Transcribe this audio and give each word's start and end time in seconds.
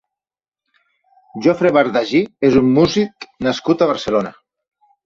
Jofre 1.47 1.73
Bardagí 1.77 2.23
és 2.51 2.59
un 2.65 2.75
músic 2.81 3.31
nascut 3.49 3.87
a 3.89 3.95
Barcelona. 3.95 4.39